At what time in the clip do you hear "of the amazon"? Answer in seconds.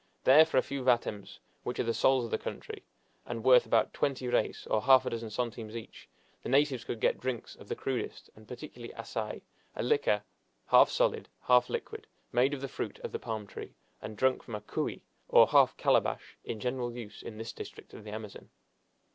17.93-18.49